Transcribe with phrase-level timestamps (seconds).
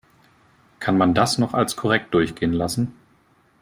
[0.79, 2.95] Kann man das noch als korrekt durchgehen lassen?